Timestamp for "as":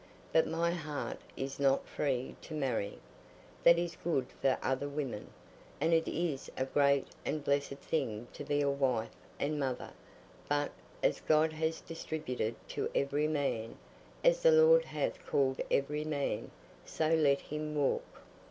11.03-11.19, 14.23-14.41